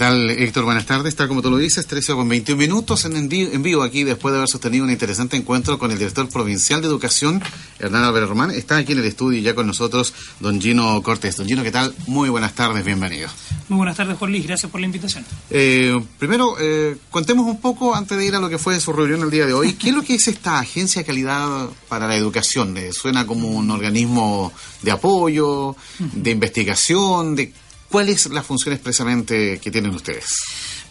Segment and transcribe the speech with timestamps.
[0.00, 0.64] tal, Héctor?
[0.64, 1.14] Buenas tardes.
[1.14, 4.38] Tal como tú lo dices, 13 con 21 minutos en, en vivo aquí después de
[4.38, 7.42] haber sostenido un interesante encuentro con el director provincial de Educación,
[7.78, 8.50] Hernán Álvarez Román.
[8.50, 11.36] Está aquí en el estudio ya con nosotros don Gino Cortés.
[11.36, 11.94] Don Gino, ¿qué tal?
[12.06, 13.28] Muy buenas tardes, bienvenido.
[13.68, 14.46] Muy buenas tardes, Juan Luis.
[14.46, 15.22] Gracias por la invitación.
[15.50, 19.20] Eh, primero, eh, contemos un poco, antes de ir a lo que fue su reunión
[19.20, 22.16] el día de hoy, ¿qué es lo que es esta Agencia de Calidad para la
[22.16, 22.74] Educación?
[22.78, 27.52] Eh, ¿Suena como un organismo de apoyo, de investigación, de
[27.90, 30.26] ¿Cuáles son las funciones precisamente que tienen ustedes?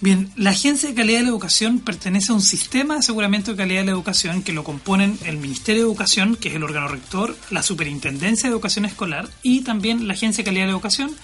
[0.02, 3.58] Bien, la Agencia de Calidad de la Educación pertenece a un sistema de aseguramiento de
[3.58, 6.90] calidad de la educación que lo componen el Ministerio de Educación, que es el órgano
[6.90, 11.16] rector, la Superintendencia de Educación Escolar y también la Agencia de Calidad de la Educación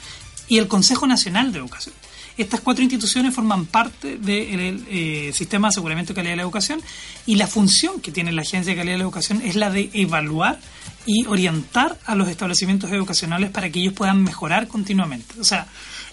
[0.47, 1.93] y el Consejo Nacional de Educación.
[2.37, 6.81] Estas cuatro instituciones forman parte del eh, sistema de aseguramiento de calidad de la educación
[7.25, 9.89] y la función que tiene la Agencia de Calidad de la Educación es la de
[9.93, 10.59] evaluar
[11.05, 15.39] y orientar a los establecimientos educacionales para que ellos puedan mejorar continuamente.
[15.39, 15.67] O sea,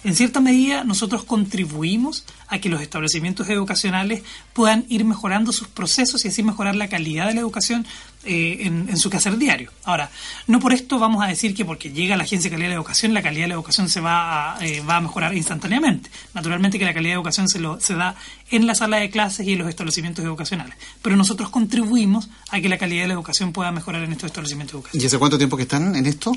[0.05, 6.25] en cierta medida nosotros contribuimos a que los establecimientos educacionales puedan ir mejorando sus procesos
[6.25, 7.87] y así mejorar la calidad de la educación
[8.25, 9.73] eh, en, su quehacer diario.
[9.85, 10.09] Ahora,
[10.47, 12.77] no por esto vamos a decir que porque llega la Agencia de Calidad de la
[12.77, 16.09] Educación, la calidad de la educación se va a, eh, va a mejorar instantáneamente.
[16.33, 18.15] Naturalmente que la calidad de educación se, lo, se da
[18.51, 20.77] en la sala de clases y en los establecimientos educacionales.
[21.03, 24.75] Pero nosotros contribuimos a que la calidad de la educación pueda mejorar en estos establecimientos
[24.75, 25.03] educacionales.
[25.03, 26.33] ¿Y hace cuánto tiempo que están en esto?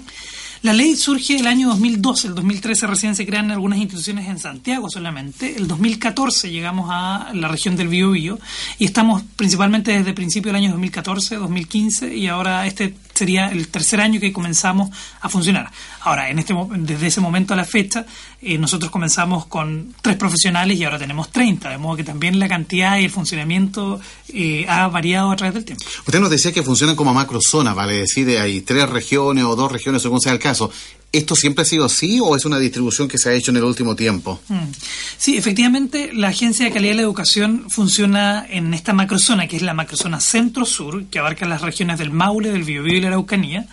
[0.64, 4.90] La ley surge el año 2012, el 2013 recién se crean algunas instituciones en Santiago
[4.90, 8.40] solamente, el 2014 llegamos a la región del Biobío
[8.80, 14.02] y estamos principalmente desde principio del año 2014, 2015 y ahora este sería el tercer
[14.02, 14.90] año que comenzamos
[15.22, 15.72] a funcionar.
[16.02, 18.06] Ahora, en este, desde ese momento a la fecha,
[18.42, 22.48] eh, nosotros comenzamos con tres profesionales y ahora tenemos 30, de modo que también la
[22.48, 25.84] cantidad y el funcionamiento eh, ha variado a través del tiempo.
[26.06, 30.02] Usted nos decía que funcionan como macrozona, vale decir, hay tres regiones o dos regiones
[30.02, 30.70] según sea el caso.
[31.16, 33.64] ¿Esto siempre ha sido así o es una distribución que se ha hecho en el
[33.64, 34.42] último tiempo?
[34.50, 34.66] Mm.
[35.18, 39.62] Sí, efectivamente, la Agencia de Calidad de la Educación funciona en esta macrozona, que es
[39.62, 43.66] la macrozona centro-sur, que abarca las regiones del Maule, del Biobío y la Araucanía.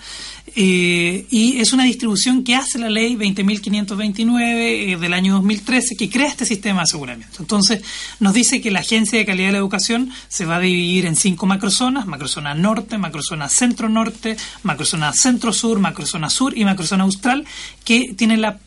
[0.55, 6.11] Eh, y es una distribución que hace la ley 20.529 eh, del año 2013 que
[6.11, 7.39] crea este sistema de aseguramiento.
[7.41, 7.83] Entonces,
[8.21, 11.17] nos dice que la Agencia de Calidad de la Educación se va a dividir en
[11.17, 17.47] cinco macrozonas, macrozona norte, macrozona centro-norte, macrozona centro-sur, macrozona sur y macrozona austral,
[17.85, 18.59] que tienen la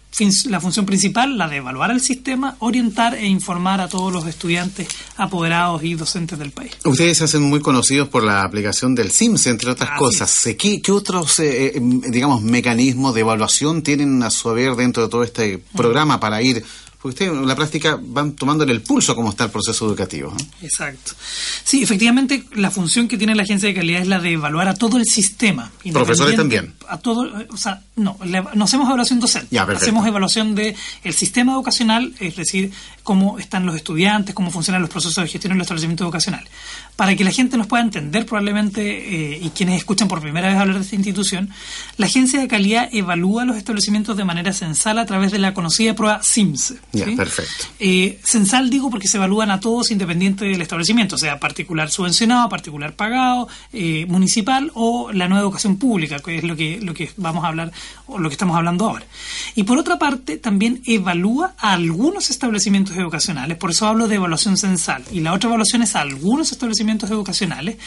[0.45, 4.87] la función principal, la de evaluar el sistema, orientar e informar a todos los estudiantes,
[5.17, 6.71] apoderados y docentes del país.
[6.85, 10.47] Ustedes se hacen muy conocidos por la aplicación del SIMS, entre otras cosas.
[10.57, 15.09] ¿Qué, ¿Qué, otros, eh, eh, digamos, mecanismos de evaluación tienen a su haber dentro de
[15.09, 16.63] todo este programa para ir
[17.05, 20.35] porque ustedes en la práctica van tomándole el pulso cómo está el proceso educativo.
[20.63, 21.11] Exacto.
[21.63, 24.73] Sí, efectivamente, la función que tiene la agencia de calidad es la de evaluar a
[24.73, 25.71] todo el sistema.
[25.93, 26.73] Profesores también.
[26.89, 28.17] A todo, o sea, no,
[28.55, 29.55] no hacemos evaluación docente.
[29.59, 32.71] hacemos evaluación del el sistema educacional, es decir,
[33.03, 36.49] cómo están los estudiantes, cómo funcionan los procesos de gestión en los establecimientos educacionales.
[36.95, 38.81] Para que la gente nos pueda entender probablemente,
[39.35, 41.51] eh, y quienes escuchan por primera vez hablar de esta institución,
[41.97, 45.93] la agencia de calidad evalúa los establecimientos de manera censal a través de la conocida
[45.93, 46.73] prueba SIMS.
[46.97, 47.65] Ya, perfecto.
[47.79, 52.95] Eh, censal digo porque se evalúan a todos independiente del establecimiento, sea particular subvencionado, particular
[52.95, 57.43] pagado, eh, municipal o la nueva educación pública, que es lo que, lo que vamos
[57.43, 57.71] a hablar,
[58.07, 59.05] o lo que estamos hablando ahora.
[59.55, 64.57] Y por otra parte, también evalúa a algunos establecimientos educacionales, por eso hablo de evaluación
[64.57, 67.77] censal, y la otra evaluación es a algunos establecimientos educacionales,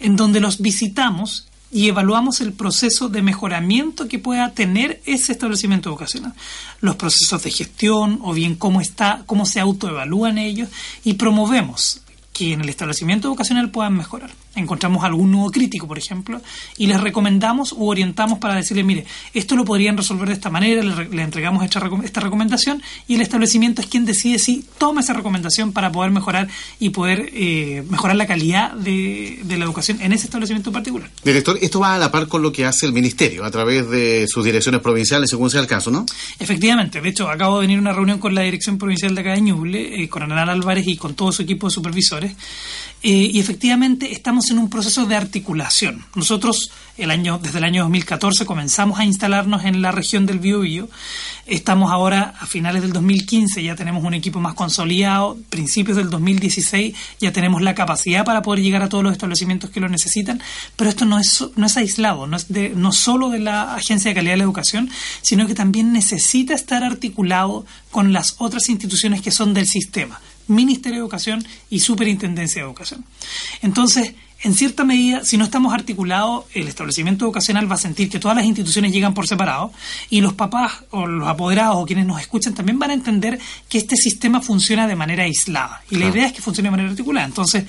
[0.00, 5.90] en donde los visitamos y evaluamos el proceso de mejoramiento que pueda tener ese establecimiento
[5.90, 6.32] educacional,
[6.80, 10.70] los procesos de gestión o bien cómo está, cómo se autoevalúan ellos
[11.04, 12.00] y promovemos
[12.32, 16.40] que en el establecimiento educacional puedan mejorar encontramos algún nuevo crítico, por ejemplo,
[16.76, 20.82] y les recomendamos u orientamos para decirle, mire, esto lo podrían resolver de esta manera,
[20.82, 25.72] le, entregamos esta, esta, recomendación y el establecimiento es quien decide si toma esa recomendación
[25.72, 26.48] para poder mejorar
[26.80, 31.10] y poder eh, mejorar la calidad de, de, la educación en ese establecimiento en particular.
[31.22, 34.26] Director, esto va a la par con lo que hace el Ministerio a través de
[34.28, 36.06] sus direcciones provinciales, según sea el caso, ¿no?
[36.38, 39.32] Efectivamente, de hecho, acabo de venir a una reunión con la Dirección Provincial de acá
[39.32, 42.32] de Ñuble, eh, con Hernán Álvarez y con todo su equipo de supervisores,
[43.02, 46.04] eh, y efectivamente estamos en un proceso de articulación.
[46.14, 50.88] Nosotros el año, desde el año 2014 comenzamos a instalarnos en la región del Biobío.
[51.46, 55.36] Estamos ahora a finales del 2015, ya tenemos un equipo más consolidado.
[55.50, 59.80] Principios del 2016 ya tenemos la capacidad para poder llegar a todos los establecimientos que
[59.80, 60.40] lo necesitan.
[60.76, 64.10] Pero esto no es, no es aislado, no es de, no solo de la Agencia
[64.10, 64.90] de Calidad de la Educación,
[65.22, 70.98] sino que también necesita estar articulado con las otras instituciones que son del sistema Ministerio
[70.98, 73.04] de Educación y Superintendencia de Educación.
[73.62, 78.18] Entonces, en cierta medida, si no estamos articulados, el establecimiento educacional va a sentir que
[78.18, 79.72] todas las instituciones llegan por separado
[80.10, 83.38] y los papás o los apoderados o quienes nos escuchan también van a entender
[83.68, 85.82] que este sistema funciona de manera aislada.
[85.90, 87.26] Y la idea es que funcione de manera articulada.
[87.26, 87.64] Entonces,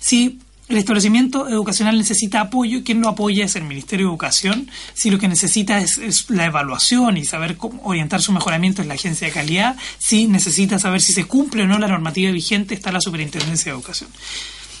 [0.00, 2.82] si el establecimiento educacional necesita apoyo.
[2.82, 4.68] Quien lo apoya es el Ministerio de Educación.
[4.94, 8.94] Si lo que necesita es, la evaluación y saber cómo orientar su mejoramiento es la
[8.94, 9.76] agencia de calidad.
[9.98, 13.78] Si necesita saber si se cumple o no la normativa vigente, está la Superintendencia de
[13.78, 14.10] Educación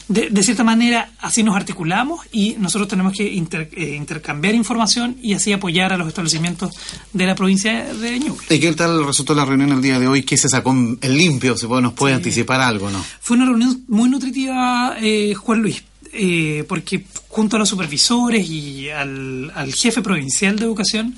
[0.08, 5.52] de, cierta manera, así nos articulamos y nosotros tenemos que eh, intercambiar información y así
[5.52, 6.70] apoyar a los establecimientos
[7.12, 8.46] de la provincia de Ñuble.
[8.48, 10.22] ¿Y qué tal resultó la reunión el día de hoy?
[10.22, 11.56] ¿Qué se sacó en limpio?
[11.56, 12.88] ¿Se puede, ¿Nos puede anticipar algo?
[12.88, 15.82] no Fue una reunión muy nutritiva, eh, Juan Luis.
[16.18, 21.14] Eh, porque junto a los supervisores y al, jefe provincial de educación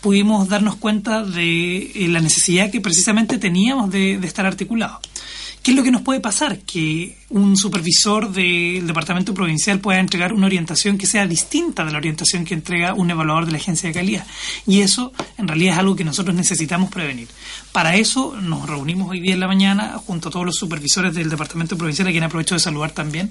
[0.00, 4.98] pudimos darnos cuenta de la necesidad que precisamente teníamos de, de estar articulados.
[5.62, 6.60] ¿Qué es lo que nos puede pasar?
[6.60, 11.98] Que un supervisor del departamento provincial pueda entregar una orientación que sea distinta de la
[11.98, 14.26] orientación que entrega un evaluador de la agencia de calidad.
[14.66, 17.28] Y eso en realidad es algo que nosotros necesitamos prevenir.
[17.72, 21.28] Para eso nos reunimos hoy día en la mañana junto a todos los supervisores del
[21.28, 23.30] departamento provincial, a quien aprovecho de saludar también.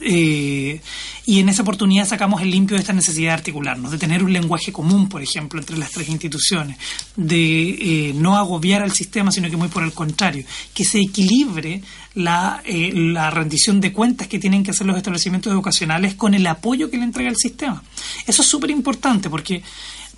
[0.00, 0.80] Eh,
[1.24, 4.32] y en esa oportunidad sacamos el limpio de esta necesidad de articularnos, de tener un
[4.32, 6.76] lenguaje común, por ejemplo, entre las tres instituciones,
[7.16, 10.44] de eh, no agobiar al sistema, sino que muy por el contrario,
[10.74, 11.82] que se equilibre
[12.14, 16.46] la, eh, la rendición de cuentas que tienen que hacer los establecimientos educacionales con el
[16.46, 17.82] apoyo que le entrega el sistema.
[18.26, 19.62] Eso es súper importante porque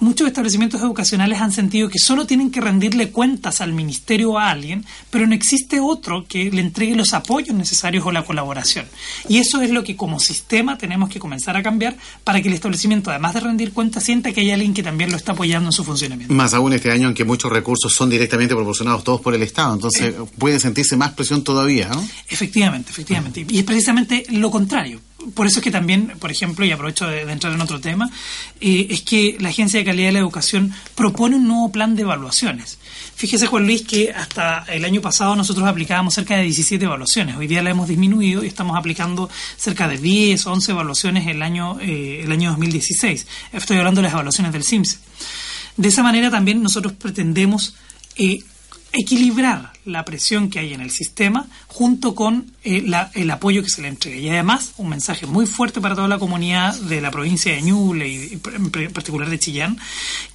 [0.01, 4.51] muchos establecimientos educacionales han sentido que solo tienen que rendirle cuentas al ministerio o a
[4.51, 8.87] alguien, pero no existe otro que le entregue los apoyos necesarios o la colaboración.
[9.29, 12.55] Y eso es lo que como sistema tenemos que comenzar a cambiar para que el
[12.55, 15.73] establecimiento, además de rendir cuentas, sienta que hay alguien que también lo está apoyando en
[15.73, 16.33] su funcionamiento.
[16.33, 19.75] Más aún este año en que muchos recursos son directamente proporcionados todos por el Estado,
[19.75, 22.07] entonces puede sentirse más presión todavía, ¿no?
[22.29, 23.47] Efectivamente, efectivamente.
[23.49, 25.01] Y es precisamente lo contrario
[25.35, 28.09] por eso es que también, por ejemplo, y aprovecho de, entrar en otro tema,
[28.61, 32.03] eh, es que la Agencia de Calidad de la Educación propone un nuevo plan de
[32.03, 32.79] evaluaciones.
[33.17, 37.37] Fíjese, Juan Luis, que hasta el año pasado nosotros aplicábamos cerca de 17 evaluaciones.
[37.37, 41.81] Hoy día la hemos disminuido y estamos aplicando cerca de 10, 11 evaluaciones el año,
[41.81, 43.27] eh, el año 2016.
[43.53, 44.99] Estoy hablando de las evaluaciones del CIMSE.
[45.77, 47.75] De esa manera también nosotros pretendemos
[48.17, 48.43] eh,
[48.93, 53.83] equilibrar la presión que hay en el sistema junto con eh, el apoyo que se
[53.83, 54.17] le entrega.
[54.17, 58.09] Y además, un mensaje muy fuerte para toda la comunidad de la provincia de Ñuble
[58.09, 59.79] y en particular de Chillán,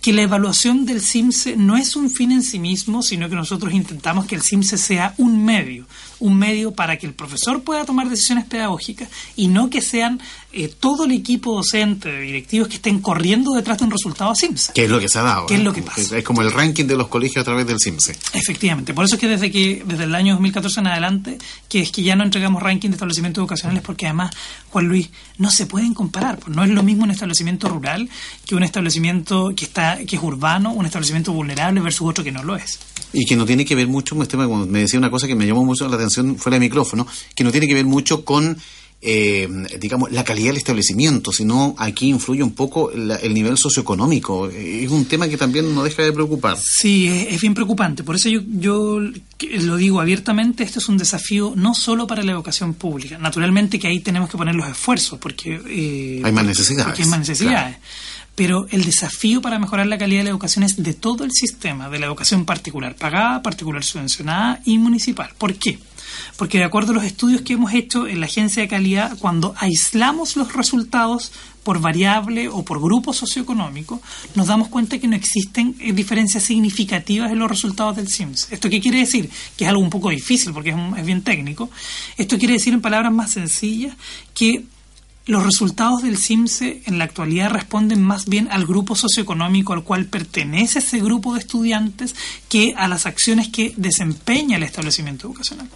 [0.02, 3.74] que la evaluación del CIMSE no es un fin en sí mismo, sino que nosotros
[3.74, 5.86] intentamos que el CIMSE sea un medio,
[6.24, 10.22] un medio para que el profesor pueda tomar decisiones pedagógicas y no que sean
[10.54, 14.72] eh, todo el equipo docente, directivos que estén corriendo detrás de un resultado CIMSE.
[14.74, 15.48] ¿Qué es lo que se ha dado?
[15.48, 16.18] ¿Qué es lo que pasa?
[16.18, 18.16] Es como el ranking de los colegios a través del CIMSE.
[18.32, 18.94] Efectivamente.
[18.94, 21.38] Por eso es que desde, que, desde el año 2014 en adelante,
[21.68, 24.34] que es que ya no entregamos ranking de establecimientos educacionales porque además,
[24.70, 26.40] Juan Luis, no se pueden comparar.
[26.40, 28.10] Pues no es lo mismo un establecimiento rural
[28.46, 32.44] que un establecimiento que, está, que es urbano, un establecimiento vulnerable versus otro que no
[32.44, 32.80] lo es.
[33.12, 35.88] Y que no tiene que ver mucho, me decía una cosa que me llamó mucho
[35.88, 38.58] la atención fuera de micrófono, que no tiene que ver mucho con
[39.06, 39.50] eh,
[39.82, 44.48] digamos, la calidad del establecimiento, sino aquí influye un poco el nivel socioeconómico.
[44.48, 46.58] Es un tema que también nos deja de preocupar.
[46.58, 48.04] Sí, es, bien preocupante.
[48.04, 49.02] Por eso yo, yo
[49.60, 53.18] lo digo abiertamente, este es un desafío no solo para la educación pública.
[53.18, 55.60] Naturalmente que ahí tenemos que poner los esfuerzos porque...
[55.68, 56.98] Eh, hay más necesidades.
[56.98, 57.76] hay más necesidades.
[58.36, 61.90] Pero el desafío para mejorar la calidad de la educación es de todo el sistema,
[61.90, 65.30] de la educación particular pagada, particular subvencionada y municipal.
[65.38, 65.78] ¿Por qué?
[66.38, 69.54] Porque de acuerdo a los estudios que hemos hecho en la agencia de calidad, cuando
[69.58, 71.32] aislamos los resultados
[71.64, 74.02] por variable o por grupo socioeconómico,
[74.36, 78.50] nos damos cuenta que no existen eh, diferencias significativas en los resultados del SIMS.
[78.52, 79.30] ¿Esto qué quiere decir?
[79.58, 81.70] Que es algo un poco difícil porque es, es bien técnico.
[82.18, 83.96] Esto quiere decir en palabras más sencillas
[84.34, 84.66] que
[85.26, 90.06] los resultados del CIMSE en la actualidad responden más bien al grupo socioeconómico al cual
[90.06, 92.14] pertenece ese grupo de estudiantes
[92.50, 95.70] que a las acciones que desempeña el establecimiento educacional.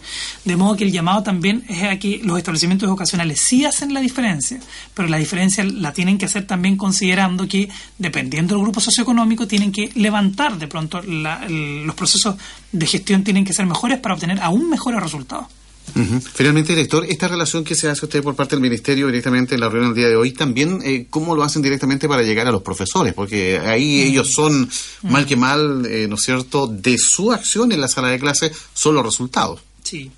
[0.43, 4.01] De modo que el llamado también es a que los establecimientos educacionales sí hacen la
[4.01, 4.59] diferencia,
[4.93, 9.71] pero la diferencia la tienen que hacer también considerando que, dependiendo del grupo socioeconómico, tienen
[9.71, 12.35] que levantar de pronto los procesos
[12.73, 15.47] de gestión tienen que ser mejores para obtener aún mejores resultados.
[15.93, 19.69] Finalmente, director, esta relación que se hace usted por parte del Ministerio directamente en la
[19.69, 22.61] reunión del día de hoy, también, eh, ¿cómo lo hacen directamente para llegar a los
[22.61, 23.13] profesores?
[23.13, 24.07] Porque ahí mm.
[24.07, 25.11] ellos son, mm.
[25.11, 28.51] mal que mal, eh, ¿no es cierto?, de su acción en la sala de clase
[28.73, 29.61] son los resultados.
[29.83, 30.11] Sí.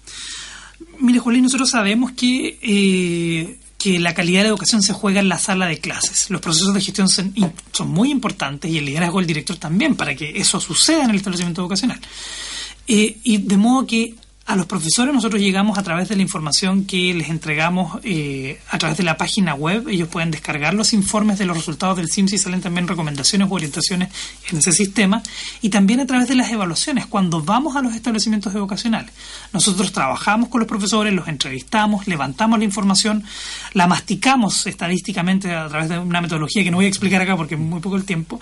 [1.00, 5.30] Mire, Juan, nosotros sabemos que, eh, que la calidad de la educación se juega en
[5.30, 6.30] la sala de clases.
[6.30, 7.34] Los procesos de gestión son,
[7.72, 11.16] son muy importantes y el liderazgo del director también para que eso suceda en el
[11.18, 12.02] establecimiento educacional.
[12.86, 14.16] y de modo que
[14.50, 18.80] A los profesores nosotros llegamos a través de la información que les entregamos eh, a
[18.80, 19.88] través de la página web.
[19.88, 23.54] Ellos pueden descargar los informes de los resultados del SIMS y salen también recomendaciones o
[23.54, 24.10] orientaciones
[24.50, 25.22] en ese sistema.
[25.62, 29.14] Y también a través de las evaluaciones, cuando vamos a los establecimientos educacionales.
[29.54, 33.24] Nosotros trabajamos con los profesores, los entrevistamos, levantamos la información,
[33.74, 37.54] la masticamos estadísticamente a través de una metodología que no voy a explicar acá porque
[37.54, 38.40] es muy poco el tiempo,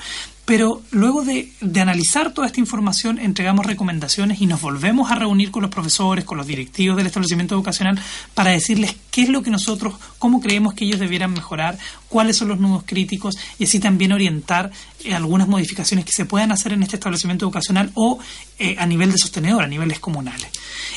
[0.48, 5.62] pero luego de, analizar toda esta información, entregamos recomendaciones y nos volvemos a reunir con
[5.62, 8.00] los profesores, con los directivos del establecimiento educacional
[8.34, 11.78] para decirles qué es lo que nosotros, cómo creemos que ellos debieran mejorar,
[12.08, 14.72] cuáles son los nudos críticos y así también orientar
[15.04, 18.20] eh, algunas modificaciones que se puedan hacer en este establecimiento educacional o
[18.60, 20.48] eh, a nivel de sostenedor, a niveles comunales.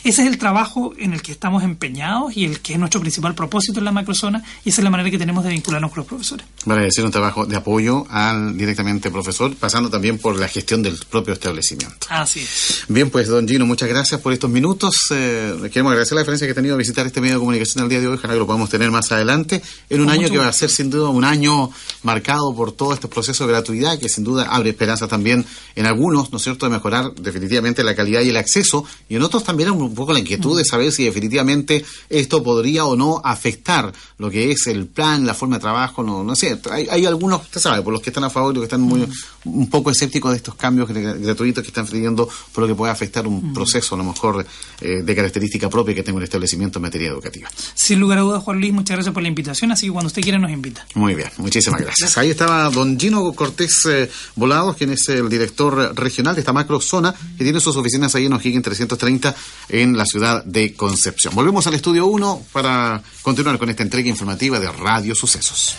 [0.02, 3.35] Ese es el trabajo en el que estamos empeñados y el que es nuestro principal
[3.35, 6.07] propósito en la macrozona y esa es la manera que tenemos de vincularnos con los
[6.07, 6.47] profesores.
[6.64, 10.99] Vale, decir un trabajo de apoyo al directamente profesor pasando también por la gestión del
[11.11, 12.07] propio establecimiento.
[12.09, 12.47] Así
[12.88, 14.95] Bien, pues, don Gino, muchas gracias por estos minutos.
[15.11, 17.90] Eh, queremos agradecer la diferencia que ha tenido a visitar este medio de comunicación el
[17.90, 18.16] día de hoy.
[18.16, 20.90] Ojalá que lo podamos tener más adelante, en un año que va a ser sin
[20.90, 21.71] duda un año
[22.02, 25.45] marcado por todo este proceso de gratuidad, que sin duda abre esperanza también
[25.75, 29.23] en algunos, ¿no es cierto?, de mejorar definitivamente la calidad y el acceso, y en
[29.23, 33.93] otros también un poco la inquietud de saber si definitivamente esto podría o no afectar
[34.19, 36.59] lo que es el plan, la forma de trabajo, no, no sé.
[36.71, 38.81] Hay, hay algunos, usted sabe, por los que están a favor y los que están
[38.81, 39.07] muy,
[39.45, 43.27] un poco escéptico de estos cambios gratuitos que están pidiendo por lo que puede afectar
[43.27, 44.45] un proceso a lo mejor
[44.81, 47.49] eh, de característica propia que tenga un establecimiento en materia educativa.
[47.75, 50.23] Sin lugar a dudas, Juan Luis, muchas gracias por la invitación, así que cuando usted
[50.23, 50.87] quiera nos invita.
[50.95, 52.19] Muy bien, muchísimas gracias.
[52.19, 56.81] Ahí estaba don Gino Cortés eh, Volados, quien es el director regional de esta macro
[56.81, 59.35] zona, que tiene sus oficinas ahí en O'Higgins 330
[59.69, 61.35] en la ciudad de Concepción.
[61.35, 65.77] Volvemos al estudio 1 para continuar con esta entrega informativa de Radio Sucesos.